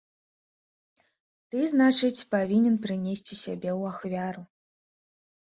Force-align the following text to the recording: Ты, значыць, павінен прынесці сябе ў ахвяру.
Ты, 1.49 1.59
значыць, 1.73 2.25
павінен 2.37 2.75
прынесці 2.87 3.33
сябе 3.43 3.71
ў 3.79 3.93
ахвяру. 3.93 4.43